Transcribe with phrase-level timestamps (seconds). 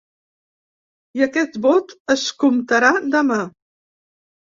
[1.19, 3.39] I aquest vot es comptarà demà.